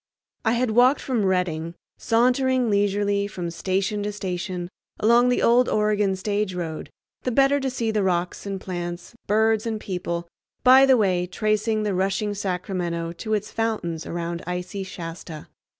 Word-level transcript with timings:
I 0.43 0.53
had 0.53 0.71
walked 0.71 0.99
from 0.99 1.25
Redding, 1.27 1.75
sauntering 1.99 2.71
leisurely 2.71 3.27
from 3.27 3.51
station 3.51 4.01
to 4.01 4.11
station 4.11 4.67
along 4.99 5.29
the 5.29 5.43
old 5.43 5.69
Oregon 5.69 6.15
stage 6.15 6.55
road, 6.55 6.89
the 7.21 7.29
better 7.29 7.59
to 7.59 7.69
see 7.69 7.91
the 7.91 8.01
rocks 8.01 8.47
and 8.47 8.59
plants, 8.59 9.13
birds 9.27 9.67
and 9.67 9.79
people, 9.79 10.27
by 10.63 10.87
the 10.87 10.97
way, 10.97 11.27
tracing 11.27 11.83
the 11.83 11.93
rushing 11.93 12.33
Sacramento 12.33 13.11
to 13.11 13.35
its 13.35 13.51
fountains 13.51 14.07
around 14.07 14.41
icy 14.47 14.81
Shasta. 14.83 15.47